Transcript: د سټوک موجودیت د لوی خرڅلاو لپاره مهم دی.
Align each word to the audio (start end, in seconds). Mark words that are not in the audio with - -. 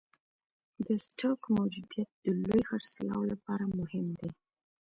د 0.85 0.87
سټوک 1.05 1.41
موجودیت 1.57 2.09
د 2.23 2.25
لوی 2.41 2.61
خرڅلاو 2.69 3.21
لپاره 3.31 3.63
مهم 3.79 4.05
دی. 4.19 4.29